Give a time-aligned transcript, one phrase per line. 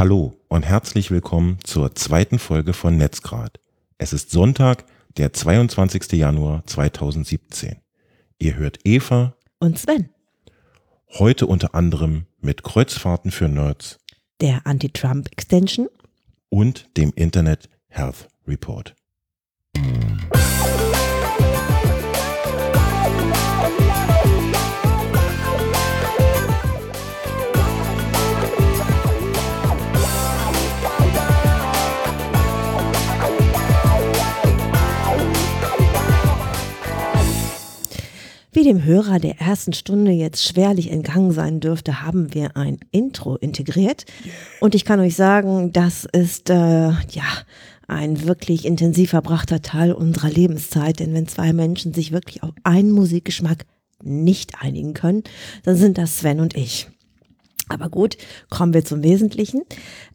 [0.00, 3.60] Hallo und herzlich willkommen zur zweiten Folge von Netzgrad.
[3.98, 4.86] Es ist Sonntag,
[5.18, 6.12] der 22.
[6.12, 7.76] Januar 2017.
[8.38, 10.08] Ihr hört Eva und Sven.
[11.18, 13.98] Heute unter anderem mit Kreuzfahrten für Nerds,
[14.40, 15.90] der Anti-Trump-Extension
[16.48, 18.96] und dem Internet Health Report.
[38.52, 43.36] Wie dem Hörer der ersten Stunde jetzt schwerlich entgangen sein dürfte, haben wir ein Intro
[43.36, 44.06] integriert.
[44.58, 47.24] Und ich kann euch sagen, das ist äh, ja
[47.86, 50.98] ein wirklich intensiv verbrachter Teil unserer Lebenszeit.
[50.98, 53.66] Denn wenn zwei Menschen sich wirklich auf einen Musikgeschmack
[54.02, 55.22] nicht einigen können,
[55.62, 56.88] dann sind das Sven und ich.
[57.70, 58.16] Aber gut,
[58.50, 59.62] kommen wir zum Wesentlichen.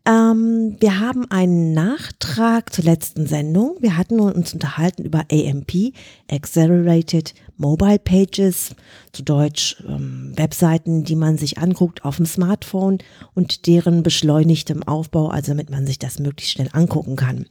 [0.05, 3.77] Ähm, wir haben einen Nachtrag zur letzten Sendung.
[3.79, 5.93] Wir hatten uns unterhalten über AMP,
[6.29, 8.75] Accelerated Mobile Pages,
[9.13, 12.97] zu Deutsch ähm, Webseiten, die man sich anguckt auf dem Smartphone
[13.33, 17.45] und deren beschleunigtem Aufbau, also damit man sich das möglichst schnell angucken kann.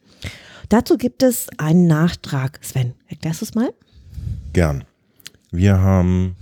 [0.68, 2.58] Dazu gibt es einen Nachtrag.
[2.62, 3.72] Sven, erklärst du es mal?
[4.52, 4.84] Gern.
[5.50, 6.36] Wir haben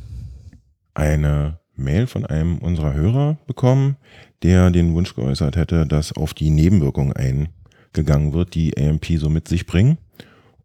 [0.94, 3.96] eine Mail von einem unserer Hörer bekommen,
[4.42, 9.48] der den Wunsch geäußert hätte, dass auf die Nebenwirkungen eingegangen wird, die AMP so mit
[9.48, 9.98] sich bringen.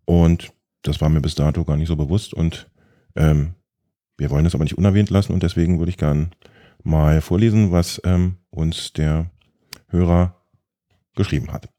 [0.06, 0.52] Und
[0.84, 2.70] das war mir bis dato gar nicht so bewusst und
[3.16, 3.54] ähm,
[4.18, 6.32] wir wollen es aber nicht unerwähnt lassen und deswegen würde ich gern
[6.84, 9.30] mal vorlesen, was ähm, uns der
[9.90, 10.36] Hörer
[11.16, 11.70] geschrieben hat.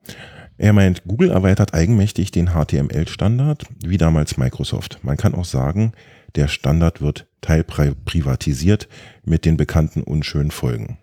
[0.57, 4.99] Er meint, Google erweitert eigenmächtig den HTML-Standard, wie damals Microsoft.
[5.03, 5.93] Man kann auch sagen,
[6.35, 8.89] der Standard wird teilprivatisiert
[9.25, 10.99] mit den bekannten unschönen Folgen.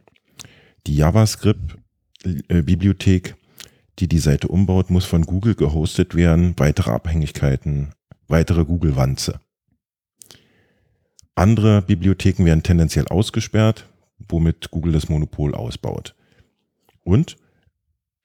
[0.87, 3.35] Die JavaScript-Bibliothek,
[3.99, 6.53] die die Seite umbaut, muss von Google gehostet werden.
[6.57, 7.93] Weitere Abhängigkeiten,
[8.27, 9.39] weitere Google-Wanze.
[11.33, 13.89] Andere Bibliotheken werden tendenziell ausgesperrt,
[14.29, 16.15] womit Google das Monopol ausbaut.
[17.03, 17.35] Und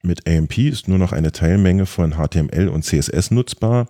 [0.01, 3.87] mit AMP ist nur noch eine Teilmenge von HTML und CSS nutzbar,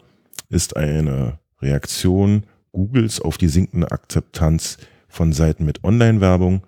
[0.49, 4.77] ist eine Reaktion Googles auf die sinkende Akzeptanz
[5.07, 6.61] von Seiten mit Online-Werbung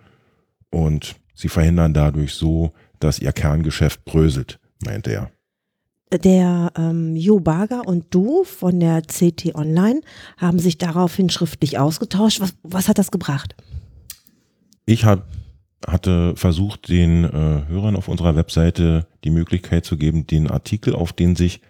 [0.69, 5.31] und sie verhindern dadurch so, dass ihr Kerngeschäft bröselt, meinte er.
[6.11, 10.01] Der ähm, Jo Barger und du von der CT Online
[10.37, 12.39] haben sich daraufhin schriftlich ausgetauscht.
[12.39, 13.55] Was, was hat das gebracht?
[14.85, 15.27] Ich hab,
[15.87, 21.13] hatte versucht, den äh, Hörern auf unserer Webseite die Möglichkeit zu geben, den Artikel, auf
[21.13, 21.61] den sich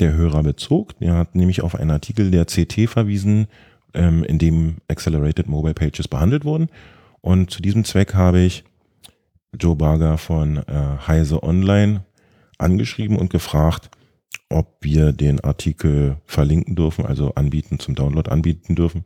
[0.00, 0.94] der Hörer bezog.
[1.00, 3.46] Er hat nämlich auf einen Artikel der CT verwiesen,
[3.94, 6.68] ähm, in dem Accelerated Mobile Pages behandelt wurden.
[7.20, 8.64] Und zu diesem Zweck habe ich
[9.58, 12.04] Joe Barger von äh, Heise Online
[12.58, 13.90] angeschrieben und gefragt,
[14.50, 19.04] ob wir den Artikel verlinken dürfen, also anbieten, zum Download anbieten dürfen,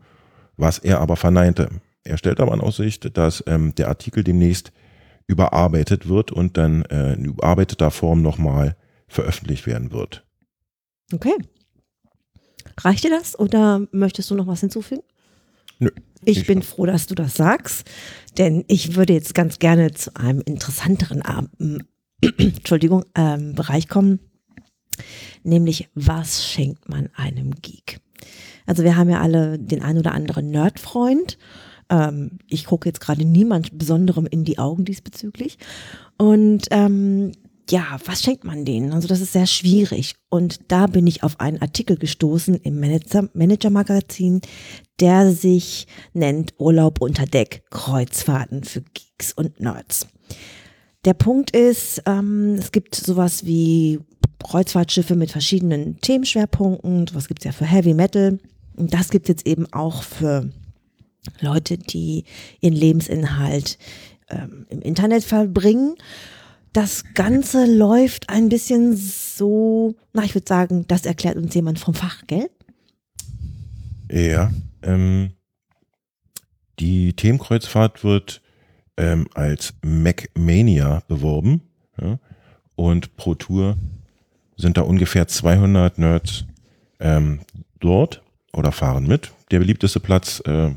[0.56, 1.69] was er aber verneinte.
[2.04, 4.72] Er stellt aber in Aussicht, dass ähm, der Artikel demnächst
[5.26, 8.76] überarbeitet wird und dann äh, in überarbeiteter Form nochmal
[9.06, 10.25] veröffentlicht werden wird.
[11.12, 11.34] Okay.
[12.78, 15.02] Reicht dir das oder möchtest du noch was hinzufügen?
[15.78, 15.90] Nö.
[16.24, 17.90] Ich, ich bin froh, dass du das sagst,
[18.38, 21.22] denn ich würde jetzt ganz gerne zu einem interessanteren
[21.58, 21.82] ähm,
[22.38, 24.20] Entschuldigung, ähm, Bereich kommen,
[25.42, 28.00] nämlich was schenkt man einem Geek?
[28.66, 31.38] Also wir haben ja alle den ein oder anderen Nerdfreund.
[31.90, 35.58] Ähm, ich gucke jetzt gerade niemand Besonderem in die Augen diesbezüglich.
[36.16, 37.32] Und ähm,
[37.70, 38.92] ja, was schenkt man denen?
[38.92, 40.14] Also das ist sehr schwierig.
[40.28, 44.40] Und da bin ich auf einen Artikel gestoßen im Manager, Manager Magazin,
[45.00, 50.06] der sich nennt Urlaub unter Deck, Kreuzfahrten für Geeks und Nerds.
[51.04, 54.00] Der Punkt ist, ähm, es gibt sowas wie
[54.42, 57.06] Kreuzfahrtschiffe mit verschiedenen Themenschwerpunkten.
[57.06, 58.38] Sowas gibt es ja für Heavy Metal.
[58.76, 60.50] Und das gibt es jetzt eben auch für
[61.40, 62.24] Leute, die
[62.60, 63.78] ihren Lebensinhalt
[64.28, 65.96] ähm, im Internet verbringen
[66.72, 71.95] das Ganze läuft ein bisschen so, na, ich würde sagen, das erklärt uns jemand vom
[71.95, 72.48] Fach, gell?
[74.10, 74.51] Ja,
[74.83, 75.33] ähm,
[76.78, 78.42] die Themenkreuzfahrt wird
[78.97, 81.63] ähm, als MacMania beworben
[82.01, 82.19] ja,
[82.75, 83.77] und pro Tour
[84.57, 86.45] sind da ungefähr 200 Nerds
[87.01, 87.41] ähm,
[87.80, 88.22] dort
[88.53, 89.33] oder fahren mit.
[89.51, 90.71] Der beliebteste Platz äh,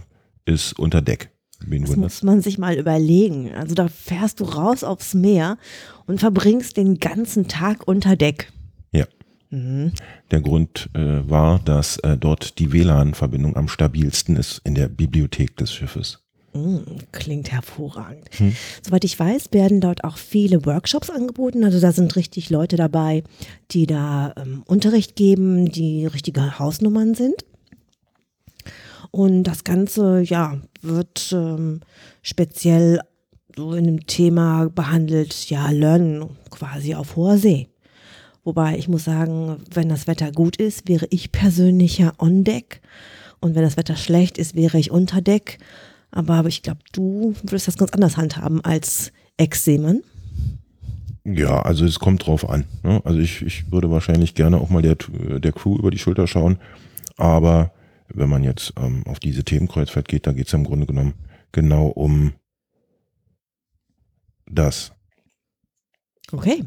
[0.45, 1.29] ist unter Deck.
[1.67, 3.51] Wen das muss man sich mal überlegen.
[3.53, 5.57] Also da fährst du raus aufs Meer
[6.05, 8.51] und verbringst den ganzen Tag unter Deck.
[8.91, 9.05] Ja.
[9.49, 9.91] Mhm.
[10.31, 15.57] Der Grund äh, war, dass äh, dort die WLAN-Verbindung am stabilsten ist in der Bibliothek
[15.57, 16.19] des Schiffes.
[16.55, 18.29] Mm, klingt hervorragend.
[18.37, 18.55] Hm.
[18.81, 21.65] Soweit ich weiß, werden dort auch viele Workshops angeboten.
[21.65, 23.23] Also da sind richtig Leute dabei,
[23.71, 27.43] die da ähm, Unterricht geben, die richtige Hausnummern sind.
[29.15, 31.79] Und das Ganze, ja, wird ähm,
[32.21, 32.99] speziell
[33.55, 37.69] so in einem Thema behandelt, ja, Lernen quasi auf hoher See.
[38.43, 42.81] Wobei ich muss sagen, wenn das Wetter gut ist, wäre ich persönlich ja on deck.
[43.39, 45.59] Und wenn das Wetter schlecht ist, wäre ich unter Deck.
[46.11, 50.01] Aber ich glaube, du würdest das ganz anders handhaben als Ex-Seemann.
[51.23, 52.65] Ja, also es kommt drauf an.
[52.83, 52.99] Ne?
[53.05, 54.97] Also ich, ich würde wahrscheinlich gerne auch mal der,
[55.39, 56.57] der Crew über die Schulter schauen.
[57.15, 57.71] Aber
[58.07, 61.15] wenn man jetzt ähm, auf diese Themenkreuzfahrt geht, da geht es im Grunde genommen
[61.51, 62.33] genau um
[64.45, 64.91] das.
[66.31, 66.63] Okay.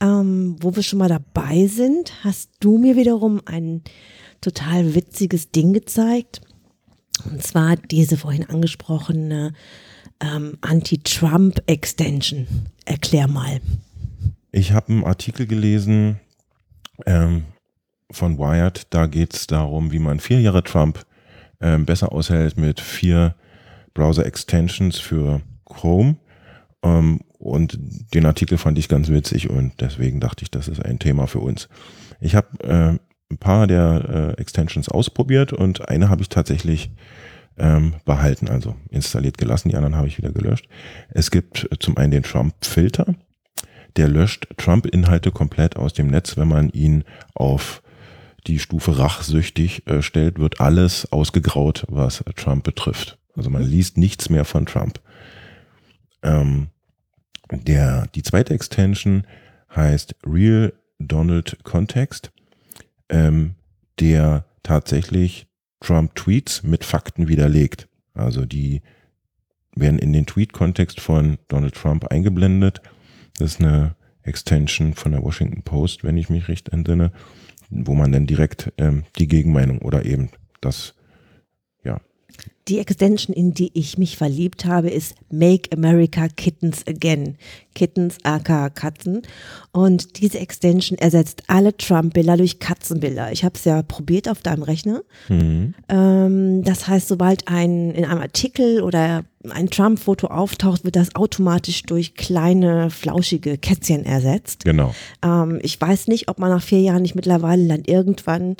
[0.00, 3.82] Ähm, wo wir schon mal dabei sind, hast du mir wiederum ein
[4.40, 6.40] total witziges Ding gezeigt.
[7.24, 9.54] Und zwar diese vorhin angesprochene
[10.20, 12.46] ähm, Anti-Trump-Extension.
[12.84, 13.60] Erklär mal.
[14.52, 16.20] Ich habe einen Artikel gelesen
[17.06, 17.44] ähm,
[18.14, 18.86] von Wired.
[18.90, 21.04] Da geht es darum, wie man vier Jahre Trump
[21.60, 23.34] ähm, besser aushält mit vier
[23.94, 26.16] Browser-Extensions für Chrome.
[26.82, 27.78] Ähm, und
[28.14, 31.40] den Artikel fand ich ganz witzig und deswegen dachte ich, das ist ein Thema für
[31.40, 31.68] uns.
[32.20, 32.98] Ich habe äh,
[33.30, 36.90] ein paar der äh, Extensions ausprobiert und eine habe ich tatsächlich
[37.58, 40.68] ähm, behalten, also installiert gelassen, die anderen habe ich wieder gelöscht.
[41.10, 43.14] Es gibt zum einen den Trump-Filter,
[43.96, 47.82] der löscht Trump-Inhalte komplett aus dem Netz, wenn man ihn auf
[48.46, 53.18] die Stufe rachsüchtig äh, stellt, wird alles ausgegraut, was Trump betrifft.
[53.36, 55.00] Also man liest nichts mehr von Trump.
[56.22, 56.68] Ähm,
[57.50, 59.26] der, die zweite Extension
[59.74, 62.32] heißt Real Donald Context,
[63.08, 63.54] ähm,
[64.00, 65.46] der tatsächlich
[65.80, 67.88] Trump-Tweets mit Fakten widerlegt.
[68.14, 68.82] Also die
[69.74, 72.80] werden in den Tweet-Kontext von Donald Trump eingeblendet.
[73.38, 77.12] Das ist eine Extension von der Washington Post, wenn ich mich recht entsinne,
[77.70, 80.30] wo man dann direkt ähm, die Gegenmeinung oder eben
[80.60, 80.94] das
[82.68, 87.36] die Extension, in die ich mich verliebt habe, ist Make America Kittens Again.
[87.74, 89.22] Kittens aka Katzen.
[89.72, 93.32] Und diese Extension ersetzt alle Trump-Bilder durch Katzenbilder.
[93.32, 95.02] Ich habe es ja probiert auf deinem Rechner.
[95.28, 95.74] Mhm.
[95.88, 101.82] Ähm, das heißt, sobald ein in einem Artikel oder ein Trump-Foto auftaucht, wird das automatisch
[101.82, 104.64] durch kleine, flauschige Kätzchen ersetzt.
[104.64, 104.94] Genau.
[105.22, 108.56] Ähm, ich weiß nicht, ob man nach vier Jahren nicht mittlerweile dann irgendwann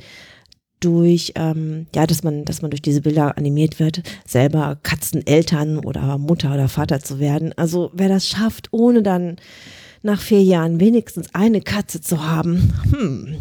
[0.85, 6.19] durch, ähm, ja, dass man, dass man durch diese Bilder animiert wird, selber Katzeneltern oder
[6.19, 7.53] Mutter oder Vater zu werden.
[7.57, 9.37] Also wer das schafft, ohne dann
[10.03, 13.39] nach vier Jahren wenigstens eine Katze zu haben, hm,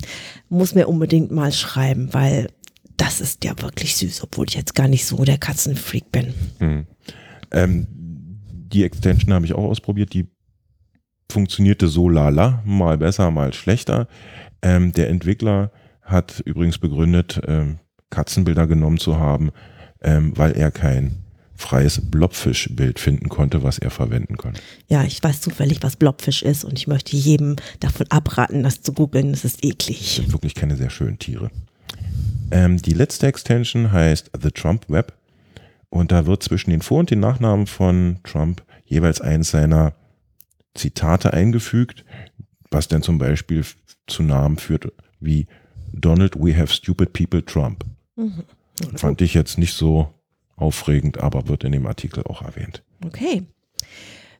[0.49, 2.47] muss mir unbedingt mal schreiben, weil
[2.95, 6.33] das ist ja wirklich süß, obwohl ich jetzt gar nicht so der Katzenfreak bin.
[6.59, 6.85] Hm.
[7.51, 7.87] Ähm,
[8.73, 10.27] die Extension habe ich auch ausprobiert, die
[11.31, 14.07] funktionierte so lala, mal besser, mal schlechter.
[14.61, 15.71] Ähm, der Entwickler
[16.03, 17.79] hat übrigens begründet, ähm,
[18.09, 19.51] Katzenbilder genommen zu haben,
[20.01, 21.23] ähm, weil er kein
[21.55, 24.53] freies Blobfisch-Bild finden konnte, was er verwenden kann.
[24.87, 28.93] Ja, ich weiß zufällig, was Blobfisch ist und ich möchte jedem davon abraten, das zu
[28.93, 29.31] googeln.
[29.31, 29.99] Das ist eklig.
[29.99, 31.51] Das sind wirklich keine sehr schönen Tiere.
[32.51, 35.13] Ähm, die letzte Extension heißt The Trump Web
[35.89, 39.93] und da wird zwischen den Vor- und den Nachnamen von Trump jeweils eins seiner
[40.75, 42.03] Zitate eingefügt,
[42.71, 43.63] was dann zum Beispiel
[44.07, 45.47] zu Namen führt wie
[45.93, 47.85] Donald, we have stupid people, Trump.
[48.15, 48.43] Mhm.
[48.95, 50.09] Fand ich jetzt nicht so
[50.55, 52.83] aufregend, aber wird in dem Artikel auch erwähnt.
[53.05, 53.43] Okay.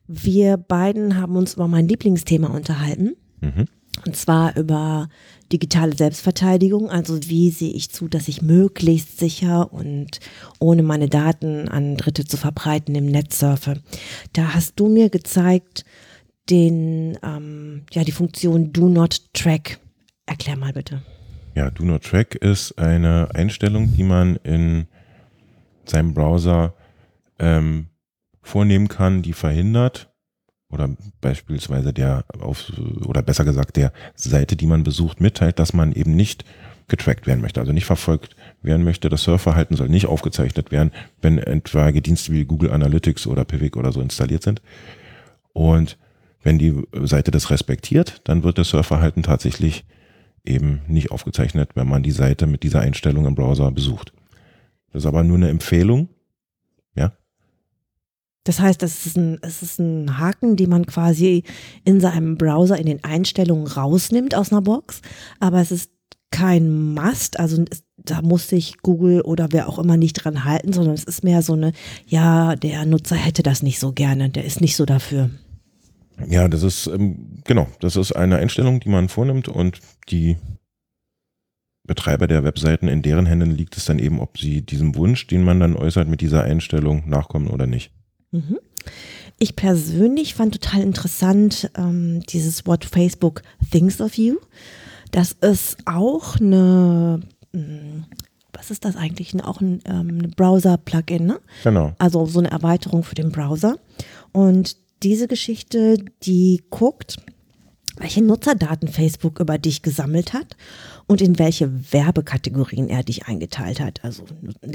[0.07, 3.15] Wir beiden haben uns über mein Lieblingsthema unterhalten.
[3.41, 3.67] Mhm.
[4.05, 5.07] Und zwar über
[5.51, 6.89] digitale Selbstverteidigung.
[6.89, 10.19] Also wie sehe ich zu, dass ich möglichst sicher und
[10.59, 13.81] ohne meine Daten an Dritte zu verbreiten im Netz surfe.
[14.33, 15.85] Da hast du mir gezeigt,
[16.49, 19.79] den, ähm, ja, die Funktion Do Not Track.
[20.25, 21.01] Erklär mal bitte.
[21.55, 24.87] Ja, Do Not Track ist eine Einstellung, die man in
[25.85, 26.73] seinem Browser
[27.37, 27.87] ähm,
[28.41, 30.09] vornehmen kann, die verhindert
[30.69, 30.89] oder
[31.21, 32.71] beispielsweise der auf
[33.05, 36.43] oder besser gesagt der Seite, die man besucht, mitteilt, dass man eben nicht
[36.87, 39.09] getrackt werden möchte, also nicht verfolgt werden möchte.
[39.09, 40.91] Das Surfverhalten soll nicht aufgezeichnet werden,
[41.21, 44.61] wenn etwaige Dienste wie Google Analytics oder Pivik oder so installiert sind.
[45.53, 45.97] Und
[46.41, 49.85] wenn die Seite das respektiert, dann wird das Surfverhalten tatsächlich
[50.45, 54.13] eben nicht aufgezeichnet, wenn man die Seite mit dieser Einstellung im Browser besucht.
[54.91, 56.09] Das ist aber nur eine Empfehlung.
[56.95, 57.13] Ja.
[58.43, 61.43] Das heißt, das ist ein, es ist ein Haken, den man quasi
[61.85, 65.01] in seinem Browser in den Einstellungen rausnimmt aus einer Box,
[65.39, 65.91] aber es ist
[66.33, 67.63] kein Must, also
[67.97, 71.43] da muss sich Google oder wer auch immer nicht dran halten, sondern es ist mehr
[71.43, 71.73] so eine,
[72.07, 75.29] ja, der Nutzer hätte das nicht so gerne, der ist nicht so dafür.
[76.27, 79.79] Ja, das ist, ähm, genau, das ist eine Einstellung, die man vornimmt und
[80.09, 80.37] die
[81.85, 85.43] Betreiber der Webseiten, in deren Händen liegt es dann eben, ob sie diesem Wunsch, den
[85.43, 87.91] man dann äußert, mit dieser Einstellung nachkommen oder nicht.
[88.31, 88.57] Mhm.
[89.37, 93.41] Ich persönlich fand total interessant ähm, dieses Wort Facebook
[93.71, 94.37] thinks of you.
[95.11, 97.21] Das ist auch eine,
[97.53, 98.05] hm,
[98.53, 99.43] was ist das eigentlich?
[99.43, 101.39] Auch ein ähm, Browser-Plugin, ne?
[101.63, 101.93] Genau.
[101.97, 103.77] Also so eine Erweiterung für den Browser.
[104.31, 107.17] Und diese Geschichte, die guckt,
[107.97, 110.57] welche Nutzerdaten Facebook über dich gesammelt hat
[111.05, 114.23] und in welche Werbekategorien er dich eingeteilt hat, also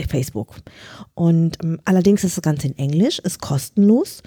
[0.08, 0.56] Facebook.
[1.14, 4.22] Und ähm, allerdings ist das Ganze in Englisch, ist kostenlos.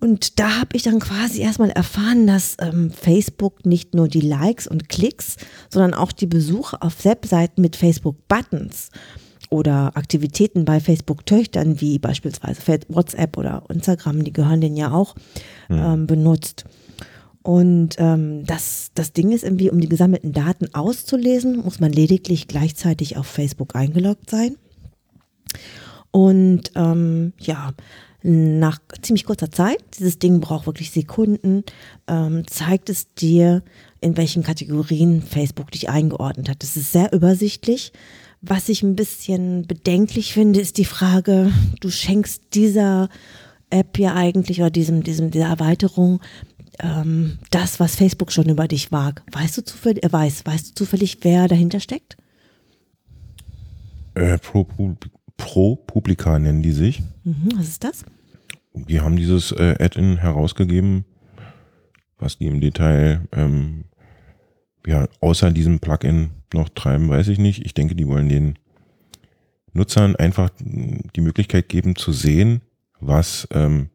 [0.00, 4.66] Und da habe ich dann quasi erstmal erfahren, dass ähm, Facebook nicht nur die Likes
[4.66, 5.36] und Klicks,
[5.70, 8.90] sondern auch die Besuche auf Webseiten mit Facebook-Buttons
[9.52, 15.14] oder Aktivitäten bei Facebook-Töchtern, wie beispielsweise WhatsApp oder Instagram, die gehören denen ja auch,
[15.68, 16.64] ähm, benutzt.
[17.42, 22.48] Und ähm, das, das Ding ist irgendwie, um die gesammelten Daten auszulesen, muss man lediglich
[22.48, 24.56] gleichzeitig auf Facebook eingeloggt sein.
[26.12, 27.72] Und ähm, ja,
[28.22, 31.64] nach ziemlich kurzer Zeit, dieses Ding braucht wirklich Sekunden,
[32.06, 33.62] ähm, zeigt es dir,
[34.00, 36.62] in welchen Kategorien Facebook dich eingeordnet hat.
[36.62, 37.92] Das ist sehr übersichtlich.
[38.42, 43.08] Was ich ein bisschen bedenklich finde, ist die Frage, du schenkst dieser
[43.70, 46.20] App ja eigentlich oder diesem, diesem, dieser Erweiterung
[46.80, 49.22] ähm, das, was Facebook schon über dich wagt.
[49.32, 52.16] Weißt du zufällig, äh, weiß, weißt du zufällig, wer dahinter steckt?
[54.14, 54.66] Äh, Pro,
[55.36, 57.00] Pro Publica nennen die sich.
[57.24, 58.04] Mhm, was ist das?
[58.74, 61.04] Die haben dieses äh, Add-in herausgegeben,
[62.18, 63.84] was die im Detail ähm,
[64.86, 67.64] ja, außer diesem Plugin noch treiben, weiß ich nicht.
[67.64, 68.58] Ich denke, die wollen den
[69.72, 72.60] Nutzern einfach die Möglichkeit geben zu sehen,
[73.00, 73.88] was ähm,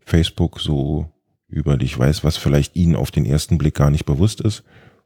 [0.00, 1.10] Facebook so
[1.48, 4.62] über dich weiß, was vielleicht ihnen auf den ersten Blick gar nicht bewusst ist,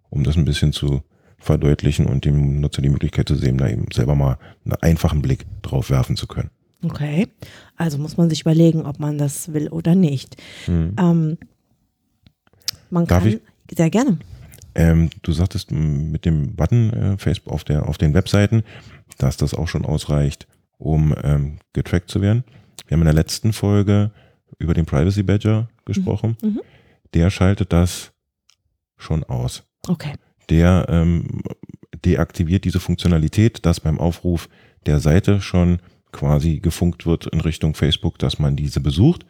[0.08, 1.02] um das ein bisschen zu
[1.38, 5.46] verdeutlichen und dem Nutzer die Möglichkeit zu sehen, da eben selber mal einen einfachen Blick
[5.62, 6.50] drauf werfen zu können.
[6.84, 7.28] Okay,
[7.76, 10.36] also muss man sich überlegen, ob man das will oder nicht.
[10.66, 10.96] Mhm.
[10.98, 11.38] Ähm,
[12.90, 13.40] man Darf kann, ich?
[13.76, 14.18] sehr gerne.
[14.74, 18.62] Ähm, du sagtest mit dem Button äh, Facebook auf, der, auf den Webseiten,
[19.18, 20.46] dass das auch schon ausreicht,
[20.78, 22.44] um ähm, getrackt zu werden.
[22.86, 24.10] Wir haben in der letzten Folge
[24.58, 26.36] über den Privacy Badger gesprochen.
[26.42, 26.48] Mhm.
[26.48, 26.60] mhm.
[27.12, 28.12] Der schaltet das
[28.96, 29.64] schon aus.
[29.88, 30.12] Okay.
[30.48, 31.42] Der ähm,
[32.04, 34.48] deaktiviert diese Funktionalität, dass beim Aufruf
[34.86, 35.80] der Seite schon
[36.12, 39.26] quasi gefunkt wird in Richtung Facebook, dass man diese besucht.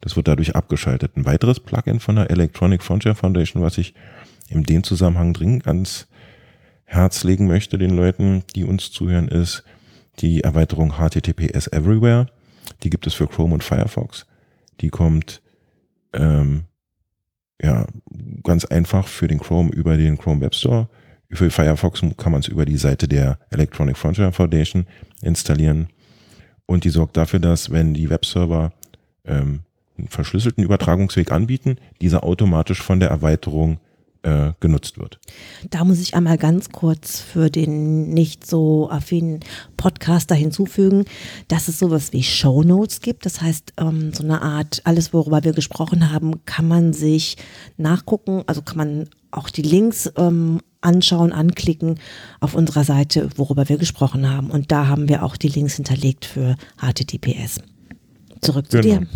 [0.00, 1.16] Das wird dadurch abgeschaltet.
[1.16, 3.94] Ein weiteres Plugin von der Electronic Frontier Foundation, was ich
[4.48, 6.08] in dem Zusammenhang dringend ans
[6.84, 9.64] Herz legen möchte den Leuten, die uns zuhören, ist
[10.20, 12.26] die Erweiterung HTTPS Everywhere.
[12.82, 14.26] Die gibt es für Chrome und Firefox.
[14.80, 15.42] Die kommt
[16.12, 16.64] ähm,
[17.60, 17.86] ja
[18.42, 20.88] ganz einfach für den Chrome über den Chrome Web Store.
[21.30, 24.86] Für Firefox kann man es über die Seite der Electronic Frontier Foundation
[25.22, 25.88] installieren.
[26.66, 28.72] Und die sorgt dafür, dass wenn die Webserver
[29.24, 29.60] ähm,
[29.98, 33.80] einen verschlüsselten Übertragungsweg anbieten, dieser automatisch von der Erweiterung
[34.24, 35.18] äh, genutzt wird.
[35.70, 39.40] Da muss ich einmal ganz kurz für den nicht so affinen
[39.76, 41.04] Podcaster hinzufügen,
[41.48, 43.26] dass es sowas wie Show Notes gibt.
[43.26, 47.36] Das heißt, ähm, so eine Art, alles, worüber wir gesprochen haben, kann man sich
[47.76, 51.98] nachgucken, also kann man auch die Links ähm, anschauen, anklicken
[52.40, 54.50] auf unserer Seite, worüber wir gesprochen haben.
[54.50, 57.60] Und da haben wir auch die Links hinterlegt für HTTPS.
[58.40, 59.00] Zurück zu genau.
[59.00, 59.06] dir.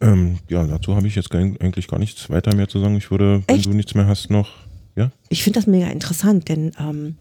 [0.00, 2.96] Ähm, ja, dazu habe ich jetzt gar, eigentlich gar nichts weiter mehr zu sagen.
[2.96, 3.66] Ich würde, wenn Echt?
[3.66, 4.50] du nichts mehr hast, noch.
[4.94, 5.10] Ja?
[5.28, 7.16] Ich finde das mega interessant, denn ähm,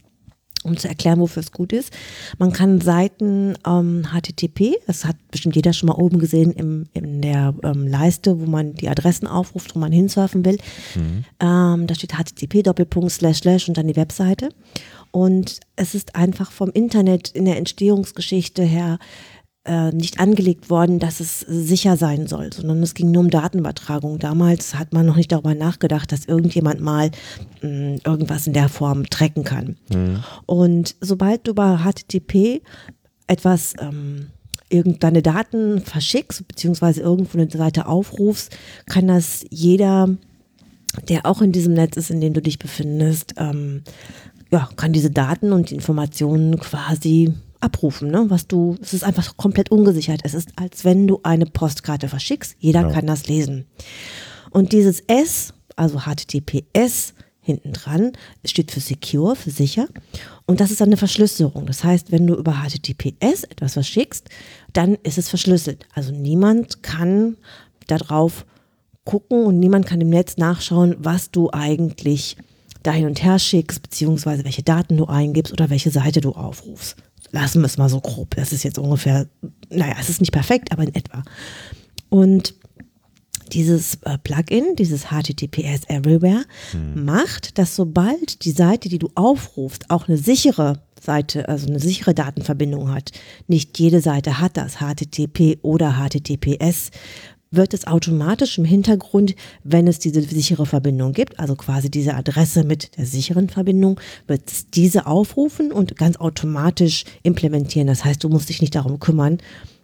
[0.66, 1.94] um zu erklären, wofür es gut ist,
[2.40, 7.22] man kann Seiten ähm, HTTP, das hat bestimmt jeder schon mal oben gesehen im, in
[7.22, 10.58] der ähm, Leiste, wo man die Adressen aufruft, wo man hinsurfen will.
[10.96, 11.26] Mhm.
[11.40, 14.50] Ähm, da steht HTTP Doppelpunkt slash slash und dann die Webseite.
[15.12, 19.00] Und es ist einfach vom Internet in der Entstehungsgeschichte her
[19.66, 24.20] äh, nicht angelegt worden, dass es sicher sein soll, sondern es ging nur um Datenübertragung.
[24.20, 27.12] Damals hat man noch nicht darüber nachgedacht, dass irgendjemand mal
[27.62, 29.78] mh, mm, irgendwas in der Form tracken kann.
[29.90, 30.24] Mhm.
[30.46, 32.62] Und sobald du über HTTP
[33.28, 34.28] etwas ähm,
[34.70, 38.56] irgendeine Daten verschickst, beziehungsweise irgendwo eine Seite aufrufst,
[38.86, 40.10] kann das jeder,
[41.10, 43.84] der auch in diesem Netz ist, in dem du dich befindest, ähm,
[44.52, 47.34] ja, kann diese Daten und die Informationen quasi
[47.66, 48.26] abrufen, ne?
[48.30, 50.22] Was du, es ist einfach komplett ungesichert.
[50.24, 52.56] Es ist, als wenn du eine Postkarte verschickst.
[52.60, 52.92] Jeder ja.
[52.92, 53.66] kann das lesen.
[54.52, 57.14] Und dieses S, also HTTPS,
[57.46, 58.14] hinten dran.
[58.44, 59.88] Steht für secure, für sicher.
[60.48, 61.66] Und das ist dann eine Verschlüsselung.
[61.68, 64.30] Das heißt, wenn du über HTTPS etwas verschickst,
[64.74, 65.86] dann ist es verschlüsselt.
[65.94, 67.38] Also niemand kann
[67.88, 68.46] darauf
[69.04, 72.36] gucken und niemand kann im Netz nachschauen, was du eigentlich
[72.82, 76.96] da hin und her schickst, beziehungsweise welche Daten du eingibst oder welche Seite du aufrufst.
[77.36, 78.34] Lassen wir es mal so grob.
[78.38, 79.28] Das ist jetzt ungefähr,
[79.70, 81.22] naja, es ist nicht perfekt, aber in etwa.
[82.08, 82.56] Und
[83.52, 87.04] dieses äh, Plugin, dieses HTTPS Everywhere, hm.
[87.04, 92.14] macht, dass sobald die Seite, die du aufrufst, auch eine sichere Seite, also eine sichere
[92.14, 93.12] Datenverbindung hat,
[93.48, 96.92] nicht jede Seite hat das, HTTP oder HTTPS,
[97.52, 102.64] wird es automatisch im Hintergrund, wenn es diese sichere Verbindung gibt, also quasi diese Adresse
[102.64, 107.88] mit der sicheren Verbindung, wird es diese aufrufen und ganz automatisch implementieren.
[107.88, 109.38] Das heißt, du musst dich nicht darum kümmern,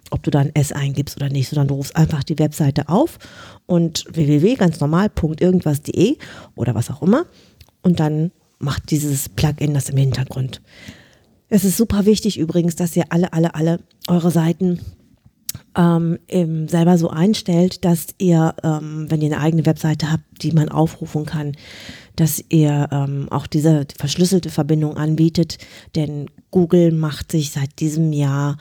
[0.10, 3.18] ob du dann S eingibst oder nicht, sondern du rufst einfach die Webseite auf
[3.66, 6.18] und www ganz normal irgendwas.de
[6.56, 7.26] oder was auch immer
[7.82, 10.62] und dann macht dieses Plugin das im Hintergrund.
[11.50, 14.80] Es ist super wichtig übrigens, dass ihr alle, alle, alle eure Seiten
[15.76, 16.20] ähm,
[16.68, 21.26] selber so einstellt, dass ihr, ähm, wenn ihr eine eigene Webseite habt, die man aufrufen
[21.26, 21.54] kann,
[22.16, 25.58] dass ihr ähm, auch diese verschlüsselte Verbindung anbietet.
[25.96, 28.58] Denn Google macht sich seit diesem Jahr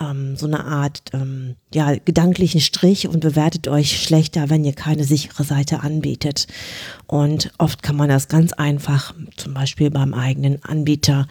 [0.00, 5.04] ähm, so eine Art ähm, ja, gedanklichen Strich und bewertet euch schlechter, wenn ihr keine
[5.04, 6.46] sichere Seite anbietet.
[7.06, 11.26] Und oft kann man das ganz einfach, zum Beispiel beim eigenen Anbieter,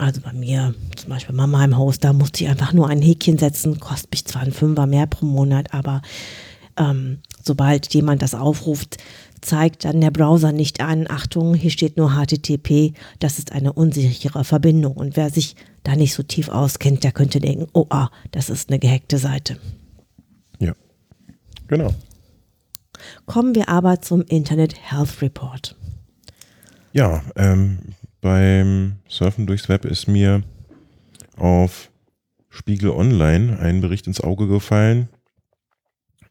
[0.00, 3.38] also bei mir, zum Beispiel bei meinem Host, da musste ich einfach nur ein Häkchen
[3.38, 6.00] setzen, kostet mich zwar ein Fünfer mehr pro Monat, aber
[6.76, 8.96] ähm, sobald jemand das aufruft,
[9.42, 14.44] zeigt dann der Browser nicht an, Achtung, hier steht nur HTTP, das ist eine unsichere
[14.44, 14.94] Verbindung.
[14.94, 18.70] Und wer sich da nicht so tief auskennt, der könnte denken, oh ah, das ist
[18.70, 19.58] eine gehackte Seite.
[20.58, 20.74] Ja,
[21.68, 21.94] genau.
[23.26, 25.76] Kommen wir aber zum Internet Health Report.
[26.92, 27.78] Ja, ähm,
[28.20, 30.42] beim Surfen durchs Web ist mir
[31.36, 31.90] auf
[32.48, 35.08] Spiegel Online ein Bericht ins Auge gefallen.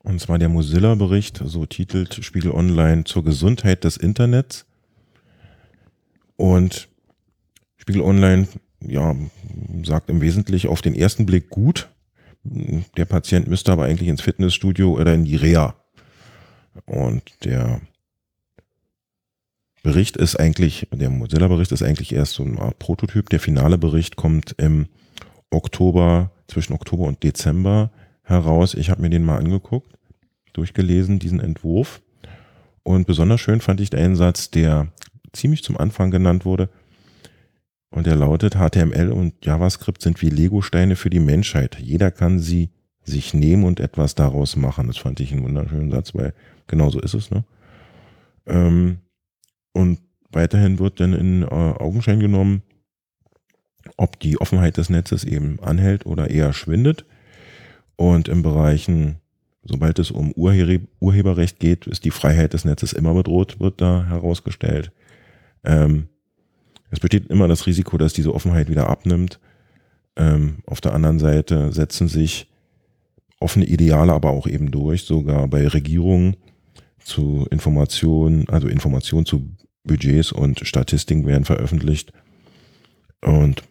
[0.03, 4.65] Und zwar der Mozilla-Bericht, so titelt Spiegel Online zur Gesundheit des Internets.
[6.35, 6.87] Und
[7.77, 8.47] Spiegel Online,
[8.81, 9.15] ja,
[9.83, 11.89] sagt im Wesentlichen auf den ersten Blick gut.
[12.43, 15.75] Der Patient müsste aber eigentlich ins Fitnessstudio oder in die Reha.
[16.85, 17.81] Und der
[19.81, 23.29] Bericht ist eigentlich, der Mozilla-Bericht ist eigentlich erst so Art Prototyp.
[23.29, 24.87] Der finale Bericht kommt im
[25.49, 27.91] Oktober, zwischen Oktober und Dezember
[28.23, 28.73] heraus.
[28.73, 29.93] Ich habe mir den mal angeguckt,
[30.53, 32.01] durchgelesen, diesen Entwurf.
[32.83, 34.87] Und besonders schön fand ich den Satz, der
[35.31, 36.69] ziemlich zum Anfang genannt wurde.
[37.91, 41.79] Und der lautet, HTML und JavaScript sind wie Lego-Steine für die Menschheit.
[41.79, 42.69] Jeder kann sie
[43.03, 44.87] sich nehmen und etwas daraus machen.
[44.87, 46.33] Das fand ich einen wunderschönen Satz, weil
[46.67, 47.31] genau so ist es.
[47.31, 47.43] Ne?
[48.45, 48.99] Ähm,
[49.73, 49.99] und
[50.31, 52.63] weiterhin wird dann in äh, Augenschein genommen,
[53.97, 57.05] ob die Offenheit des Netzes eben anhält oder eher schwindet.
[57.95, 59.17] Und in Bereichen,
[59.63, 64.05] sobald es um Urhe Urheberrecht geht, ist die Freiheit des Netzes immer bedroht, wird da
[64.05, 64.91] herausgestellt.
[65.63, 66.07] Ähm,
[66.91, 69.39] es besteht immer das Risiko, dass diese Offenheit wieder abnimmt.
[70.15, 72.47] Ähm, auf der anderen Seite setzen sich
[73.39, 76.35] offene Ideale aber auch eben durch, sogar bei Regierungen
[76.99, 82.13] zu Informationen, also Informationen zu Budgets und Statistiken werden veröffentlicht.
[83.21, 83.63] Und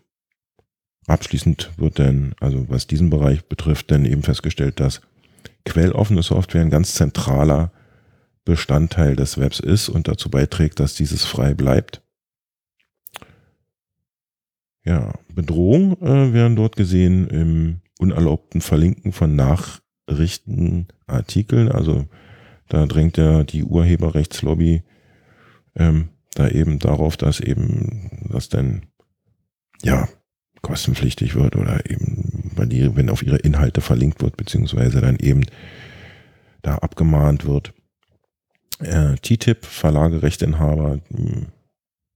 [1.07, 5.01] abschließend wird dann, also was diesen Bereich betrifft, dann eben festgestellt, dass
[5.64, 7.73] quelloffene Software ein ganz zentraler
[8.44, 12.03] Bestandteil des Webs ist und dazu beiträgt, dass dieses frei bleibt.
[14.85, 21.71] Ja, Bedrohung äh, werden dort gesehen im unerlaubten Verlinken von Nachrichtenartikeln.
[21.71, 22.07] Also
[22.68, 24.83] da drängt ja die Urheberrechtslobby
[25.79, 28.83] ähm, da eben darauf, dass eben das dann
[29.83, 30.09] ja
[30.62, 35.45] kostenpflichtig wird oder eben, weil die, wenn auf ihre Inhalte verlinkt wird, beziehungsweise dann eben
[36.62, 37.73] da abgemahnt wird.
[38.81, 41.47] Äh, TTIP, Verlage, Rechteinhaber, hm,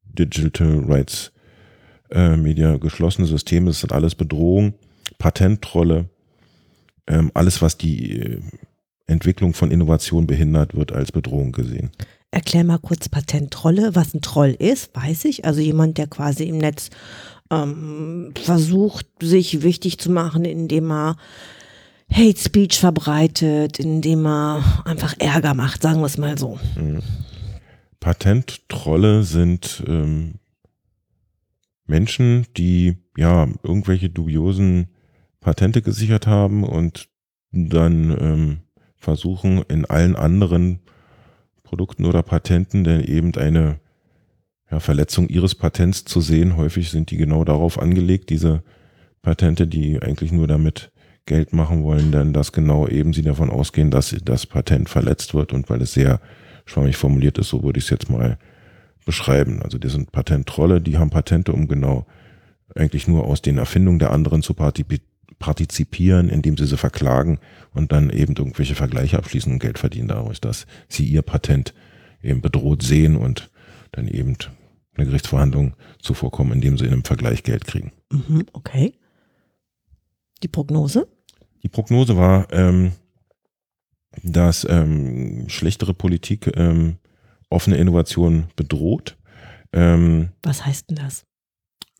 [0.04, 1.32] Digital Rights
[2.10, 4.74] äh, Media, geschlossene Systeme, das sind alles Bedrohungen,
[5.18, 6.08] Patentrolle,
[7.06, 8.40] ähm, alles, was die äh,
[9.06, 11.90] Entwicklung von Innovation behindert, wird als Bedrohung gesehen.
[12.32, 15.44] Erklär mal kurz Patentrolle, was ein Troll ist, weiß ich.
[15.44, 16.88] Also jemand, der quasi im Netz
[17.50, 21.16] ähm, versucht, sich wichtig zu machen, indem er
[22.10, 26.58] Hate Speech verbreitet, indem er einfach Ärger macht, sagen wir es mal so.
[26.74, 27.02] Mhm.
[28.00, 30.36] Patenttrolle sind ähm,
[31.86, 34.88] Menschen, die ja irgendwelche dubiosen
[35.40, 37.08] Patente gesichert haben und
[37.50, 38.60] dann ähm,
[38.96, 40.80] versuchen in allen anderen
[41.72, 43.80] Produkten oder Patenten denn eben eine
[44.70, 46.58] ja, Verletzung ihres Patents zu sehen.
[46.58, 48.62] Häufig sind die genau darauf angelegt, diese
[49.22, 50.92] Patente, die eigentlich nur damit
[51.24, 55.54] Geld machen wollen, denn dass genau eben sie davon ausgehen, dass das Patent verletzt wird
[55.54, 56.20] und weil es sehr
[56.66, 58.36] schwammig formuliert ist, so würde ich es jetzt mal
[59.06, 59.62] beschreiben.
[59.62, 62.04] Also die sind Patenttrolle, die haben Patente, um genau
[62.76, 65.06] eigentlich nur aus den Erfindungen der anderen zu partizipieren,
[66.28, 67.38] indem sie sie verklagen
[67.72, 71.74] und dann eben irgendwelche Vergleiche abschließen und Geld verdienen dadurch, dass sie ihr Patent
[72.22, 73.50] eben bedroht sehen und
[73.92, 74.36] dann eben
[74.94, 77.92] eine Gerichtsverhandlung zuvorkommen, indem sie in einem Vergleich Geld kriegen.
[78.10, 78.94] Mhm, okay.
[80.42, 81.08] Die Prognose?
[81.62, 82.92] Die Prognose war, ähm,
[84.22, 86.96] dass ähm, schlechtere Politik ähm,
[87.48, 89.16] offene Innovation bedroht.
[89.72, 91.24] Ähm, Was heißt denn das?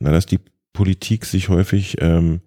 [0.00, 0.40] Na, dass die
[0.72, 2.40] Politik sich häufig ähm,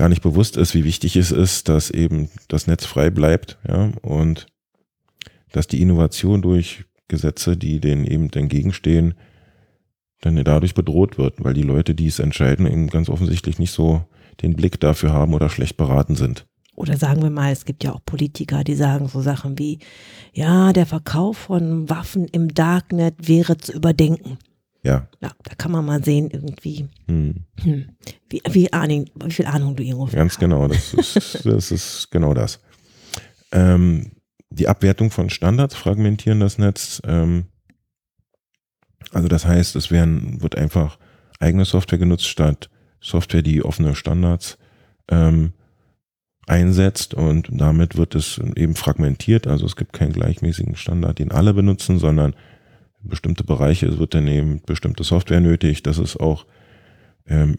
[0.00, 3.92] gar nicht bewusst ist, wie wichtig es ist, dass eben das Netz frei bleibt, ja,
[4.00, 4.46] und
[5.52, 9.12] dass die Innovation durch Gesetze, die denen eben entgegenstehen,
[10.22, 14.02] dann dadurch bedroht wird, weil die Leute, die es entscheiden, eben ganz offensichtlich nicht so
[14.40, 16.46] den Blick dafür haben oder schlecht beraten sind.
[16.76, 19.80] Oder sagen wir mal, es gibt ja auch Politiker, die sagen so Sachen wie,
[20.32, 24.38] ja, der Verkauf von Waffen im Darknet wäre zu überdenken.
[24.82, 25.08] Ja.
[25.20, 27.44] Ja, da kann man mal sehen, irgendwie, hm.
[27.60, 27.88] Hm,
[28.30, 32.32] wie, wie, Ahnung, wie viel Ahnung du irgendwo Ganz genau, das ist, das ist genau
[32.32, 32.60] das.
[33.52, 34.12] Ähm,
[34.48, 37.02] die Abwertung von Standards fragmentieren das Netz.
[37.04, 37.46] Ähm,
[39.12, 40.98] also das heißt, es werden, wird einfach
[41.38, 44.58] eigene Software genutzt statt Software, die offene Standards
[45.08, 45.52] ähm,
[46.46, 49.46] einsetzt und damit wird es eben fragmentiert.
[49.46, 52.34] Also es gibt keinen gleichmäßigen Standard, den alle benutzen, sondern
[53.02, 55.82] bestimmte Bereiche, es wird dann eben bestimmte Software nötig.
[55.82, 56.46] Das ist auch
[57.26, 57.56] ähm,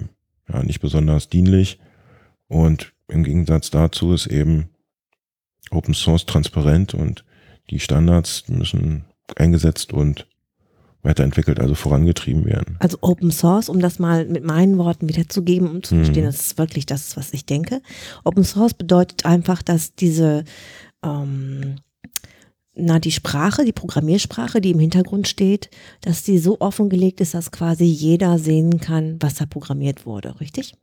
[0.52, 1.80] ja, nicht besonders dienlich.
[2.48, 4.70] Und im Gegensatz dazu ist eben
[5.72, 7.24] Open Source transparent und
[7.70, 10.28] die Standards müssen eingesetzt und
[11.04, 12.76] weiterentwickelt, also vorangetrieben werden.
[12.80, 16.28] Also Open Source, um das mal mit meinen Worten wiederzugeben, um zu verstehen, mhm.
[16.28, 17.82] das ist wirklich das, was ich denke.
[18.24, 20.44] Open Source bedeutet einfach, dass diese,
[21.04, 21.78] ähm,
[22.74, 25.70] na, die Sprache, die Programmiersprache, die im Hintergrund steht,
[26.02, 30.74] dass die so offengelegt ist, dass quasi jeder sehen kann, was da programmiert wurde, richtig?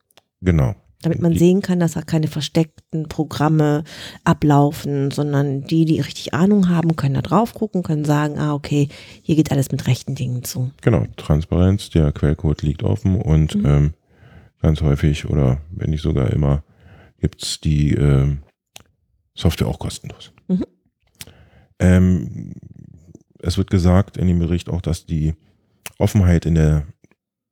[0.41, 0.75] Genau.
[1.03, 3.85] Damit man sehen kann, dass da keine versteckten Programme
[4.25, 8.89] ablaufen, sondern die, die richtig Ahnung haben, können da drauf gucken, können sagen, ah, okay,
[9.23, 10.73] hier geht alles mit rechten Dingen zu.
[10.83, 13.67] Genau, Transparenz, der Quellcode liegt offen und mhm.
[13.67, 13.95] ähm,
[14.61, 16.65] ganz häufig oder wenn nicht sogar immer
[17.21, 18.37] gibt es die äh,
[19.35, 20.33] Software auch kostenlos.
[20.49, 20.65] Mhm.
[21.79, 22.53] Ähm,
[23.41, 25.35] es wird gesagt in dem Bericht auch, dass die
[25.99, 26.87] Offenheit in der,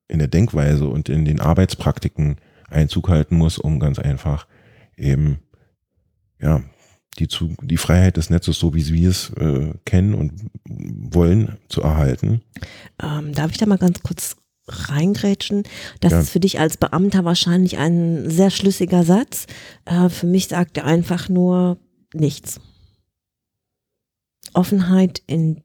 [0.08, 2.36] in der Denkweise und in den Arbeitspraktiken
[2.68, 4.46] Einzug halten muss, um ganz einfach
[4.96, 5.38] eben
[6.40, 6.62] ja
[7.18, 10.32] die, zu, die Freiheit des Netzes, so wie wir es äh, kennen und
[10.64, 12.42] wollen, zu erhalten.
[13.02, 14.36] Ähm, darf ich da mal ganz kurz
[14.68, 15.62] reingrätschen?
[16.00, 16.20] Das ja.
[16.20, 19.46] ist für dich als Beamter wahrscheinlich ein sehr schlüssiger Satz.
[19.84, 21.78] Äh, für mich sagt er einfach nur
[22.12, 22.60] nichts.
[24.56, 25.62] Offenheit in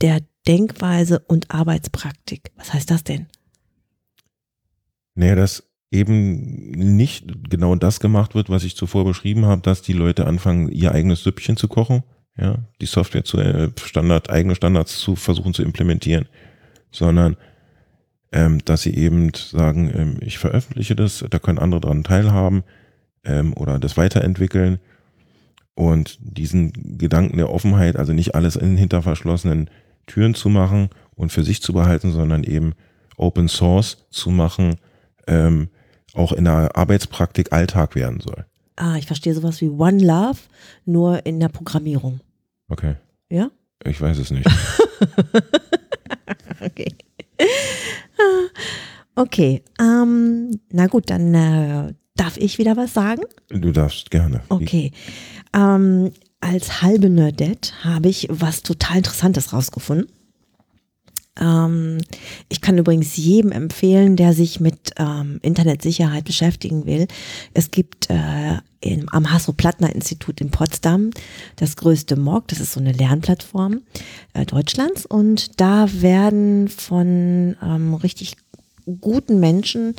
[0.00, 2.52] der Denkweise und Arbeitspraktik.
[2.56, 3.26] Was heißt das denn?
[5.14, 9.92] Naja, das eben nicht genau das gemacht wird, was ich zuvor beschrieben habe, dass die
[9.92, 12.02] Leute anfangen, ihr eigenes Süppchen zu kochen,
[12.36, 16.28] ja, die Software zu äh, Standard, eigene Standards zu versuchen zu implementieren,
[16.90, 17.36] sondern
[18.32, 22.64] ähm, dass sie eben sagen, ähm, ich veröffentliche das, da können andere daran teilhaben
[23.24, 24.80] ähm, oder das weiterentwickeln
[25.76, 29.70] und diesen Gedanken der Offenheit, also nicht alles in hinter verschlossenen
[30.06, 32.72] Türen zu machen und für sich zu behalten, sondern eben
[33.16, 34.76] Open Source zu machen,
[35.26, 35.68] ähm,
[36.14, 38.46] auch in der Arbeitspraktik Alltag werden soll.
[38.76, 40.38] Ah, ich verstehe sowas wie One Love,
[40.86, 42.20] nur in der Programmierung.
[42.68, 42.96] Okay.
[43.28, 43.50] Ja?
[43.84, 44.48] Ich weiß es nicht.
[46.60, 46.88] okay.
[49.14, 49.62] Okay.
[49.80, 53.22] Ähm, na gut, dann äh, darf ich wieder was sagen?
[53.48, 54.40] Du darfst gerne.
[54.48, 54.92] Okay.
[55.54, 60.08] Ähm, als halbe Nerdette habe ich was total Interessantes rausgefunden.
[61.38, 61.98] Ähm,
[62.48, 67.06] ich kann übrigens jedem empfehlen, der sich mit ähm, Internetsicherheit beschäftigen will.
[67.52, 71.10] Es gibt äh, im, am Hasso-Plattner-Institut in Potsdam
[71.56, 73.82] das größte MOOC, das ist so eine Lernplattform
[74.32, 78.36] äh, Deutschlands und da werden von ähm, richtig
[79.00, 79.94] guten Menschen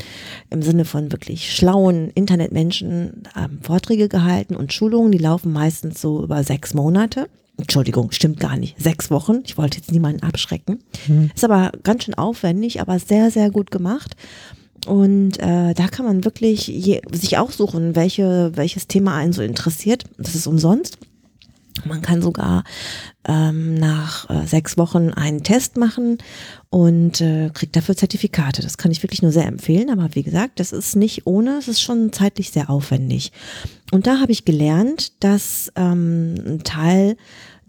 [0.49, 6.23] im Sinne von wirklich schlauen Internetmenschen ähm, Vorträge gehalten und Schulungen, die laufen meistens so
[6.23, 7.27] über sechs Monate.
[7.57, 8.79] Entschuldigung, stimmt gar nicht.
[8.79, 9.41] Sechs Wochen.
[9.45, 10.79] Ich wollte jetzt niemanden abschrecken.
[11.07, 11.31] Mhm.
[11.33, 14.15] Ist aber ganz schön aufwendig, aber sehr, sehr gut gemacht.
[14.85, 20.03] Und äh, da kann man wirklich je, sich aussuchen, welche, welches Thema einen so interessiert.
[20.17, 20.99] Das ist umsonst.
[21.85, 22.63] Man kann sogar
[23.27, 26.17] ähm, nach äh, sechs Wochen einen Test machen
[26.69, 28.61] und äh, kriegt dafür Zertifikate.
[28.61, 29.89] Das kann ich wirklich nur sehr empfehlen.
[29.89, 33.31] Aber wie gesagt, das ist nicht ohne, es ist schon zeitlich sehr aufwendig.
[33.91, 37.17] Und da habe ich gelernt, dass ähm, ein Teil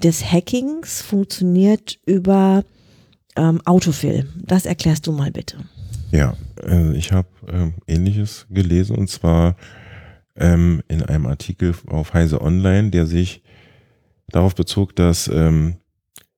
[0.02, 2.64] des Hackings funktioniert über
[3.36, 4.28] ähm, Autofill.
[4.36, 5.58] Das erklärst du mal bitte.
[6.10, 9.56] Ja, äh, ich habe äh, Ähnliches gelesen und zwar
[10.36, 13.42] ähm, in einem Artikel auf Heise Online, der sich
[14.30, 15.76] darauf bezog, dass ähm,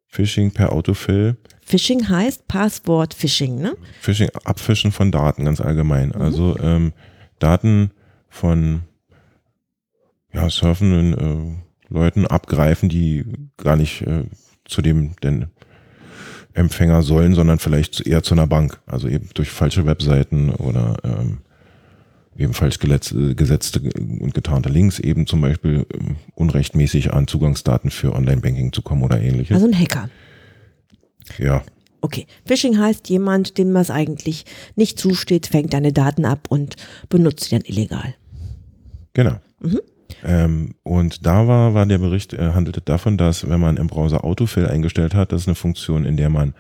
[0.07, 1.37] Phishing per Autofill.
[1.62, 3.76] Phishing heißt Passwort-Phishing, ne?
[4.00, 6.09] Phishing, Abfischen von Daten ganz allgemein.
[6.09, 6.20] Mhm.
[6.20, 6.92] Also ähm,
[7.38, 7.92] Daten
[8.29, 8.83] von
[10.33, 13.24] ja, surfenden äh, Leuten abgreifen, die
[13.57, 14.24] gar nicht äh,
[14.64, 15.46] zu dem denn
[16.53, 18.81] Empfänger sollen, sondern vielleicht eher zu einer Bank.
[18.87, 21.38] Also eben durch falsche Webseiten oder ähm,
[22.40, 28.72] eben falsch gesetzte und getarnte Links eben zum Beispiel ähm, unrechtmäßig an Zugangsdaten für Online-Banking
[28.72, 29.55] zu kommen oder ähnliches.
[29.55, 30.09] Also ein Hacker.
[31.38, 31.62] Ja.
[32.00, 32.26] Okay.
[32.46, 36.76] Phishing heißt jemand, dem was eigentlich nicht zusteht, fängt deine Daten ab und
[37.11, 38.14] benutzt sie dann illegal.
[39.12, 39.37] Genau.
[39.61, 39.81] Mhm.
[40.24, 44.24] Ähm, und da war, war der Bericht, äh, handelte davon, dass wenn man im Browser
[44.24, 46.55] Autofill eingestellt hat, das ist eine Funktion, in der man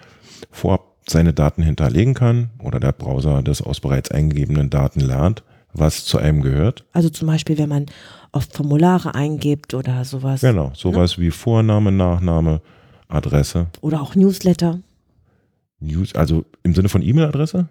[0.50, 6.04] vorab seine Daten hinterlegen kann oder der Browser das aus bereits eingegebenen Daten lernt, was
[6.04, 6.84] zu einem gehört.
[6.92, 7.86] Also zum Beispiel, wenn man
[8.32, 10.40] oft Formulare eingibt oder sowas.
[10.40, 11.24] Genau, sowas ne?
[11.24, 12.60] wie Vorname, Nachname,
[13.08, 13.66] Adresse.
[13.80, 14.80] Oder auch Newsletter.
[15.80, 17.68] News, also im Sinne von E-Mail-Adresse?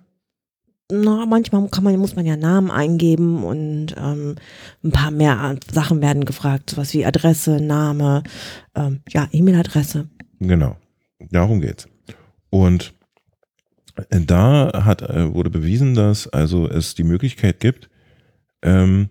[0.91, 4.35] na, manchmal kann man, muss man ja Namen eingeben und ähm,
[4.83, 8.23] ein paar mehr Sachen werden gefragt, sowas wie Adresse, Name,
[8.75, 10.07] ähm, ja, E-Mail-Adresse.
[10.39, 10.77] Genau,
[11.29, 11.87] darum geht's.
[12.49, 12.93] Und
[14.09, 17.89] da hat, äh, wurde bewiesen, dass also es die Möglichkeit gibt,
[18.61, 19.09] ähm,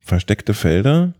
[0.00, 1.14] versteckte Felder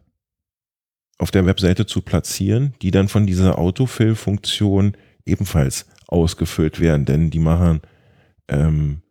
[1.19, 7.41] auf der Webseite zu platzieren, die dann von dieser Autofill-Funktion ebenfalls ausgefüllt werden, denn die
[7.41, 7.81] machen
[8.49, 9.03] ähm,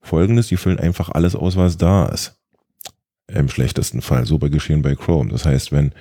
[0.00, 2.36] folgendes, die füllen einfach alles aus, was da ist.
[3.26, 5.30] Im schlechtesten Fall, so bei geschehen bei Chrome.
[5.30, 5.92] Das heißt, wenn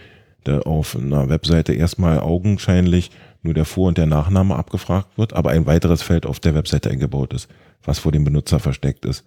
[0.45, 5.51] da auf einer Webseite erstmal augenscheinlich nur der Vor- und der Nachname abgefragt wird, aber
[5.51, 7.47] ein weiteres Feld auf der Webseite eingebaut ist,
[7.83, 9.23] was vor dem Benutzer versteckt ist,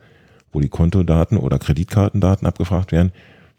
[0.53, 3.13] wo die Kontodaten oder Kreditkartendaten abgefragt werden,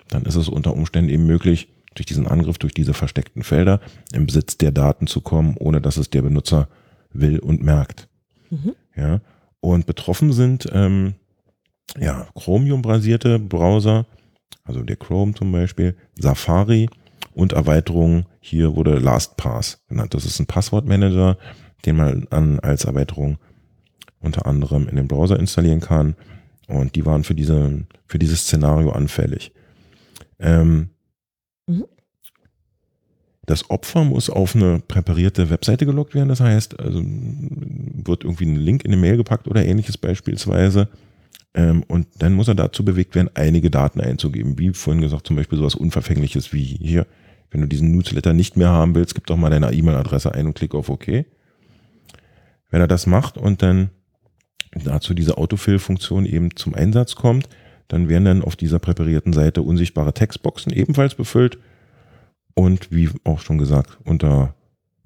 [0.09, 3.81] dann ist es unter Umständen eben möglich, durch diesen Angriff, durch diese versteckten Felder
[4.13, 6.67] im Besitz der Daten zu kommen, ohne dass es der Benutzer
[7.11, 8.07] will und merkt.
[8.49, 8.75] Mhm.
[8.95, 9.19] Ja,
[9.59, 11.15] und betroffen sind ähm,
[11.99, 14.05] ja, Chromium-basierte Browser,
[14.63, 16.89] also der Chrome zum Beispiel, Safari
[17.33, 18.25] und Erweiterungen.
[18.39, 20.13] Hier wurde LastPass genannt.
[20.13, 21.37] Das ist ein Passwortmanager,
[21.85, 23.37] den man an, als Erweiterung
[24.19, 26.15] unter anderem in den Browser installieren kann.
[26.67, 29.51] Und die waren für, diese, für dieses Szenario anfällig.
[30.39, 30.89] Ähm,
[31.67, 31.85] mhm.
[33.45, 36.29] Das Opfer muss auf eine präparierte Webseite gelockt werden.
[36.29, 40.87] Das heißt, also wird irgendwie ein Link in eine Mail gepackt oder ähnliches beispielsweise.
[41.53, 44.57] Ähm, und dann muss er dazu bewegt werden, einige Daten einzugeben.
[44.57, 47.05] Wie vorhin gesagt, zum Beispiel sowas Unverfängliches wie hier.
[47.49, 50.53] Wenn du diesen Newsletter nicht mehr haben willst, gib doch mal deine E-Mail-Adresse ein und
[50.53, 51.07] klick auf OK.
[51.07, 53.89] Wenn er das macht und dann
[54.73, 57.49] dazu diese Autofill-Funktion eben zum Einsatz kommt,
[57.89, 61.59] dann werden dann auf dieser präparierten Seite unsichtbare Textboxen ebenfalls befüllt
[62.53, 64.55] und wie auch schon gesagt, unter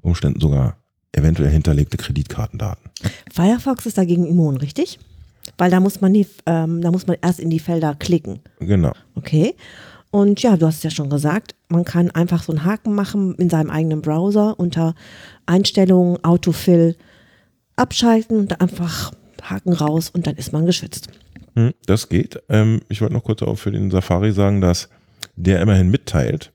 [0.01, 0.77] Umständen sogar
[1.11, 2.91] eventuell hinterlegte Kreditkartendaten.
[3.33, 4.99] Firefox ist dagegen immun, richtig?
[5.57, 8.39] Weil da muss man die, ähm, da muss man erst in die Felder klicken.
[8.59, 8.93] Genau.
[9.15, 9.55] Okay.
[10.11, 13.35] Und ja, du hast es ja schon gesagt, man kann einfach so einen Haken machen
[13.35, 14.95] in seinem eigenen Browser unter
[15.45, 16.95] Einstellungen, Autofill
[17.75, 19.11] abschalten und einfach
[19.43, 21.09] Haken raus und dann ist man geschützt.
[21.55, 22.41] Hm, das geht.
[22.49, 24.89] Ähm, ich wollte noch kurz auch für den Safari sagen, dass
[25.35, 26.51] der immerhin mitteilt,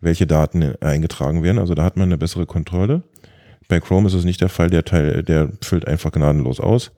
[0.00, 1.58] welche Daten eingetragen werden.
[1.58, 3.02] Also da hat man eine bessere Kontrolle.
[3.68, 6.90] Bei Chrome ist es nicht der Fall, der Teil, der füllt einfach gnadenlos aus.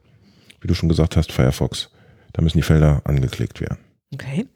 [0.62, 1.90] Wie du schon gesagt hast, Firefox,
[2.32, 3.78] da müssen die Felder angeklickt werden.
[4.14, 4.46] Okay.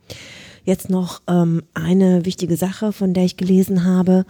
[0.64, 4.24] Jetzt noch ähm, eine wichtige Sache, von der ich gelesen habe,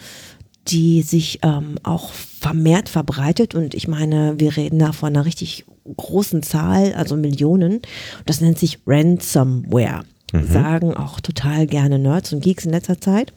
[0.68, 3.54] die sich ähm, auch vermehrt verbreitet.
[3.54, 5.64] Und ich meine, wir reden da von einer richtig
[5.96, 7.80] großen Zahl, also Millionen.
[8.24, 10.04] Das nennt sich Ransomware.
[10.32, 10.46] Mhm.
[10.46, 13.32] Sagen auch total gerne Nerds und Geeks in letzter Zeit.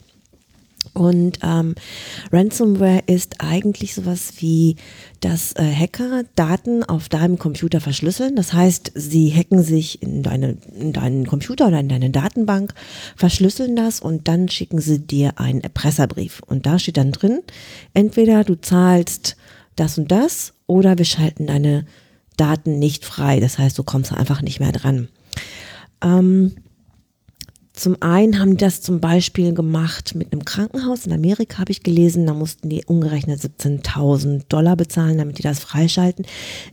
[1.00, 1.76] Und ähm,
[2.30, 4.76] Ransomware ist eigentlich sowas wie,
[5.22, 8.36] dass äh, Hacker Daten auf deinem Computer verschlüsseln.
[8.36, 12.74] Das heißt, sie hacken sich in, deine, in deinen Computer oder in deine Datenbank,
[13.16, 16.42] verschlüsseln das und dann schicken sie dir einen Erpresserbrief.
[16.46, 17.40] Und da steht dann drin,
[17.94, 19.38] entweder du zahlst
[19.78, 21.86] das und das oder wir schalten deine
[22.36, 23.40] Daten nicht frei.
[23.40, 25.08] Das heißt, du kommst einfach nicht mehr dran.
[26.04, 26.56] Ähm,
[27.80, 31.82] Zum einen haben die das zum Beispiel gemacht mit einem Krankenhaus in Amerika, habe ich
[31.82, 32.26] gelesen.
[32.26, 36.26] Da mussten die umgerechnet 17.000 Dollar bezahlen, damit die das freischalten.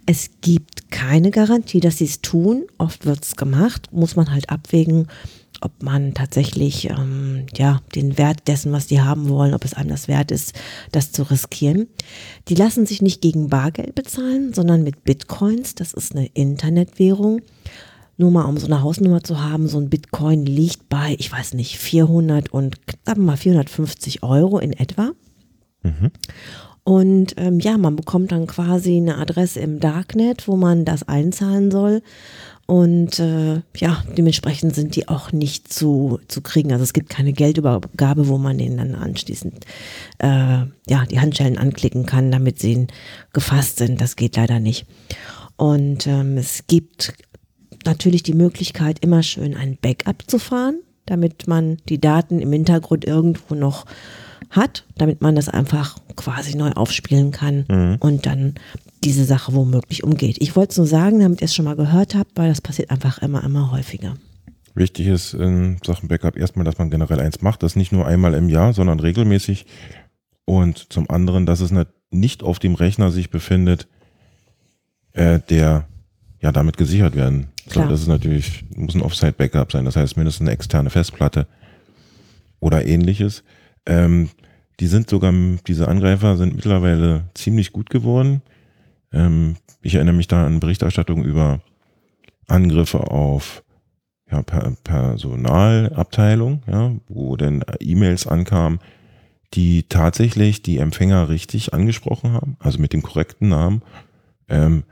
[0.04, 2.66] Es gibt keine Garantie, dass sie es tun.
[2.78, 5.06] Oft wird es gemacht, muss man halt abwägen,
[5.60, 9.90] ob man tatsächlich ähm, ja, den Wert dessen, was die haben wollen, ob es einem
[9.90, 10.54] das wert ist,
[10.90, 11.86] das zu riskieren.
[12.48, 15.76] Die lassen sich nicht gegen Bargeld bezahlen, sondern mit Bitcoins.
[15.76, 17.42] Das ist eine Internetwährung.
[18.18, 21.54] Nur mal, um so eine Hausnummer zu haben, so ein Bitcoin liegt bei, ich weiß
[21.54, 25.12] nicht, 400 und knapp mal 450 Euro in etwa.
[25.82, 26.10] Mhm.
[26.82, 31.70] Und ähm, ja, man bekommt dann quasi eine Adresse im Darknet, wo man das einzahlen
[31.72, 32.00] soll.
[32.66, 36.72] Und äh, ja, dementsprechend sind die auch nicht zu, zu kriegen.
[36.72, 39.64] Also es gibt keine Geldübergabe, wo man denen dann anschließend
[40.18, 40.28] äh,
[40.88, 42.86] ja, die Handschellen anklicken kann, damit sie
[43.32, 44.00] gefasst sind.
[44.00, 44.86] Das geht leider nicht.
[45.56, 47.14] Und ähm, es gibt
[47.86, 53.04] natürlich die Möglichkeit, immer schön ein Backup zu fahren, damit man die Daten im Hintergrund
[53.04, 53.86] irgendwo noch
[54.50, 57.96] hat, damit man das einfach quasi neu aufspielen kann mhm.
[58.00, 58.54] und dann
[59.02, 60.36] diese Sache womöglich umgeht.
[60.40, 62.90] Ich wollte es nur sagen, damit ihr es schon mal gehört habt, weil das passiert
[62.90, 64.14] einfach immer, immer häufiger.
[64.74, 68.34] Wichtig ist in Sachen Backup erstmal, dass man generell eins macht, das nicht nur einmal
[68.34, 69.66] im Jahr, sondern regelmäßig.
[70.44, 71.72] Und zum anderen, dass es
[72.10, 73.88] nicht auf dem Rechner sich befindet,
[75.12, 75.86] äh, der
[76.40, 77.88] ja damit gesichert werden soll.
[77.88, 81.46] Das ist natürlich, muss ein Offsite-Backup sein, das heißt mindestens eine externe Festplatte
[82.60, 83.44] oder ähnliches.
[83.86, 84.30] Ähm,
[84.80, 85.32] die sind sogar,
[85.66, 88.42] diese Angreifer sind mittlerweile ziemlich gut geworden.
[89.12, 91.60] Ähm, ich erinnere mich da an Berichterstattung über
[92.46, 93.62] Angriffe auf
[94.30, 98.80] ja, per Personalabteilung, ja, wo dann E-Mails ankamen,
[99.54, 103.82] die tatsächlich die Empfänger richtig angesprochen haben, also mit dem korrekten Namen,
[104.48, 104.82] ähm,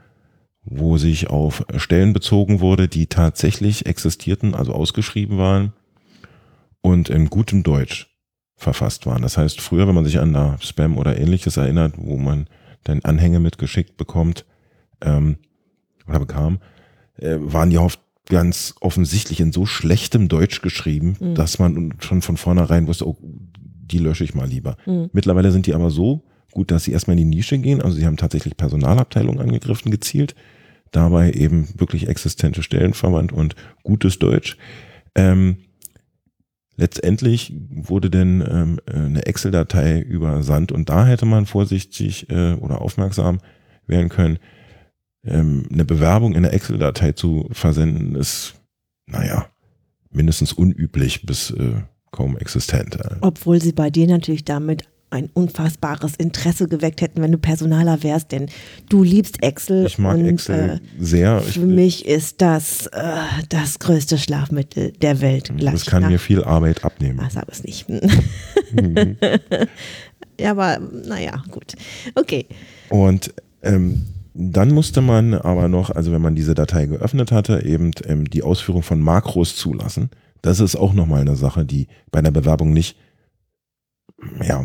[0.65, 5.73] wo sich auf Stellen bezogen wurde, die tatsächlich existierten, also ausgeschrieben waren
[6.81, 8.15] und in gutem Deutsch
[8.55, 9.21] verfasst waren.
[9.21, 12.47] Das heißt, früher, wenn man sich an da Spam oder ähnliches erinnert, wo man
[12.83, 14.45] dann Anhänge mitgeschickt bekommt
[15.01, 15.37] ähm,
[16.07, 16.59] oder bekam,
[17.17, 21.35] äh, waren die oft ganz offensichtlich in so schlechtem Deutsch geschrieben, mhm.
[21.35, 24.77] dass man schon von vornherein wusste, oh, die lösche ich mal lieber.
[24.85, 25.09] Mhm.
[25.13, 27.81] Mittlerweile sind die aber so gut, dass sie erstmal in die Nische gehen.
[27.81, 30.35] Also sie haben tatsächlich Personalabteilungen angegriffen, gezielt.
[30.91, 34.57] Dabei eben wirklich existente Stellen verwandt und gutes Deutsch.
[35.15, 35.57] Ähm,
[36.77, 43.39] Letztendlich wurde denn ähm, eine Excel-Datei übersandt und da hätte man vorsichtig äh, oder aufmerksam
[43.87, 44.39] werden können.
[45.23, 48.55] Ähm, eine Bewerbung in der Excel-Datei zu versenden ist,
[49.05, 49.47] naja,
[50.11, 52.97] mindestens unüblich bis äh, kaum existent.
[53.21, 54.83] Obwohl sie bei dir natürlich damit
[55.15, 58.47] ein unfassbares Interesse geweckt hätten, wenn du Personaler wärst, denn
[58.89, 59.85] du liebst Excel.
[59.85, 61.41] Ich mag und, Excel äh, sehr.
[61.41, 62.91] Für ich, mich ist das äh,
[63.49, 65.49] das größte Schlafmittel der Welt.
[65.49, 66.09] Das gleich kann nach.
[66.09, 67.19] mir viel Arbeit abnehmen.
[67.19, 67.87] Ah, sag es nicht.
[67.89, 69.17] mhm.
[70.39, 71.73] ja, aber naja, gut.
[72.15, 72.45] Okay.
[72.89, 77.91] Und ähm, dann musste man aber noch, also wenn man diese Datei geöffnet hatte, eben
[78.05, 80.09] ähm, die Ausführung von Makros zulassen.
[80.41, 82.97] Das ist auch nochmal eine Sache, die bei einer Bewerbung nicht
[84.43, 84.63] ja,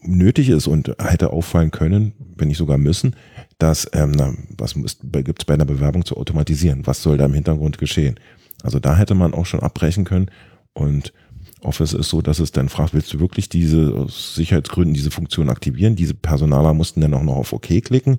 [0.00, 3.16] nötig ist und hätte auffallen können, wenn nicht sogar müssen,
[3.58, 6.86] dass, ähm, na, was gibt es bei einer Bewerbung zu automatisieren?
[6.86, 8.18] Was soll da im Hintergrund geschehen?
[8.62, 10.30] Also da hätte man auch schon abbrechen können
[10.72, 11.12] und
[11.60, 15.50] Office ist so, dass es dann fragt, willst du wirklich diese aus Sicherheitsgründen diese Funktion
[15.50, 15.96] aktivieren?
[15.96, 18.18] Diese Personaler mussten dann auch noch auf OK klicken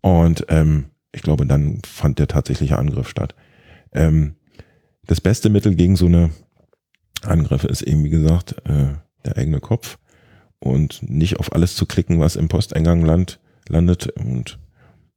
[0.00, 3.34] und ähm, ich glaube, dann fand der tatsächliche Angriff statt.
[3.92, 4.36] Ähm,
[5.06, 6.30] das beste Mittel gegen so eine
[7.22, 9.98] Angriffe ist eben, wie gesagt, äh, der eigene Kopf
[10.58, 14.58] und nicht auf alles zu klicken, was im Posteingang land, landet und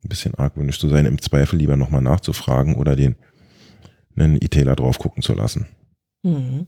[0.03, 3.15] ein bisschen argwöhnisch zu sein, im Zweifel lieber nochmal nachzufragen oder den
[4.15, 5.67] einen ITler drauf gucken zu lassen.
[6.23, 6.67] Mhm.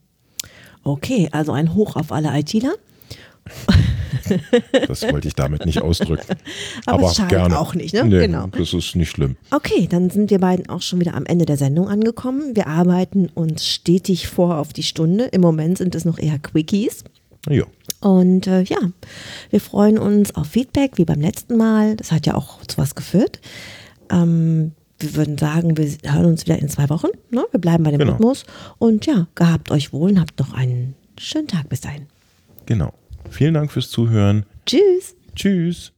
[0.84, 2.74] Okay, also ein Hoch auf alle ITler.
[4.88, 6.36] Das wollte ich damit nicht ausdrücken.
[6.86, 7.60] Aber, Aber es schadet gerne.
[7.60, 8.06] auch nicht, ne?
[8.06, 8.48] Nee, genau.
[8.48, 9.38] Das ist nicht schlimm.
[9.52, 12.56] Okay, dann sind wir beiden auch schon wieder am Ende der Sendung angekommen.
[12.56, 15.26] Wir arbeiten uns stetig vor auf die Stunde.
[15.26, 17.04] Im Moment sind es noch eher Quickies.
[17.50, 17.66] Ja.
[18.02, 18.78] Und äh, ja,
[19.50, 21.96] wir freuen uns auf Feedback, wie beim letzten Mal.
[21.96, 23.40] Das hat ja auch zu was geführt.
[24.12, 27.08] Ähm, wir würden sagen, wir hören uns wieder in zwei Wochen.
[27.30, 27.46] Ne?
[27.52, 28.14] Wir bleiben bei dem genau.
[28.14, 28.46] Rhythmus.
[28.78, 32.08] Und ja, gehabt euch wohl und habt noch einen schönen Tag bis dahin.
[32.66, 32.94] Genau.
[33.30, 34.46] Vielen Dank fürs Zuhören.
[34.66, 35.16] Tschüss.
[35.36, 35.92] Tschüss.